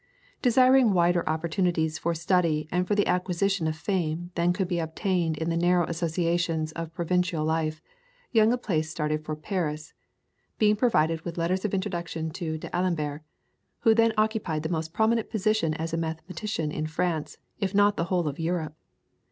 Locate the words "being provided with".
10.57-11.37